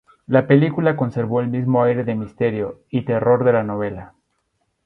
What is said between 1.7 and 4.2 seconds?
aire de misterio y terror de la novela.